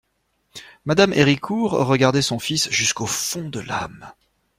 [0.85, 4.11] Mme Héricourt regardait son fils jusqu'au fond de l'âme.